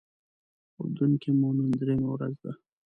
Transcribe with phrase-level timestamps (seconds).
[0.81, 2.51] اردن کې مو نن درېیمه ورځ ده.